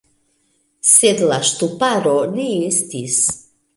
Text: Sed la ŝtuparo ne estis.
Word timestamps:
Sed 0.91 1.21
la 1.33 1.39
ŝtuparo 1.49 2.17
ne 2.39 2.47
estis. 2.71 3.21